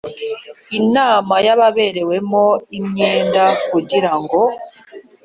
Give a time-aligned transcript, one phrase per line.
[0.79, 2.43] Inama y ababerewemo
[2.77, 4.41] imyenda kugira ngo